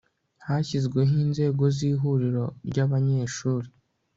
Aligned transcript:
hashyizweho 0.45 1.13
inzego 1.25 1.63
z'ihuriro 1.75 2.45
ry'abanyeshuri 2.69 3.67